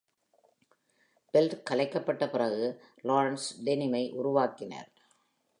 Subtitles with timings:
[1.33, 2.83] Felt கலைக்கப்பட்ட பிறகு,
[3.03, 4.89] Lawrence டெனிமை உருவாக்கினார்.